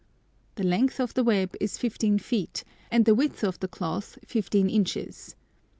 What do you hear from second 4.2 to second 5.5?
fifteen inches.